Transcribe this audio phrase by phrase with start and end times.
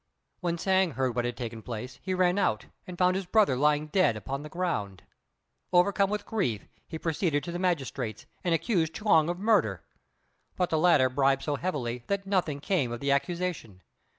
[0.39, 3.85] When Hsiang heard what had taken place he ran out and found his brother lying
[3.85, 5.03] dead upon the ground.
[5.71, 9.83] Overcome with grief, he proceeded to the magistrate's, and accused Chuang of murder;
[10.55, 13.83] but the latter bribed so heavily that nothing came of the accusation.